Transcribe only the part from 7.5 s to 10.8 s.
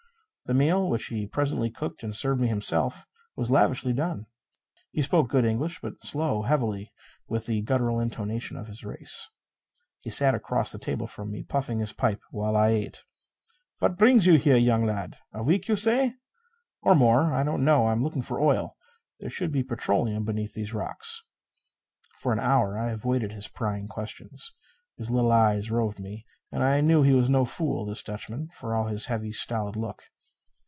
guttural intonation of his race. He sat across the